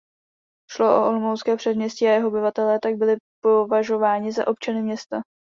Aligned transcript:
Šlo 0.71 0.93
o 0.95 1.05
olomoucké 1.09 1.55
předměstí 1.57 2.07
a 2.07 2.11
jeho 2.11 2.27
obyvatelé 2.27 2.79
tak 2.79 2.95
byli 2.95 3.15
považováni 3.43 4.31
za 4.31 4.47
občany 4.47 4.81
města. 4.81 5.21